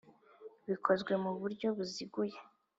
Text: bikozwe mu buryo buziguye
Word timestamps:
bikozwe 0.67 1.13
mu 1.23 1.31
buryo 1.39 1.67
buziguye 1.75 2.37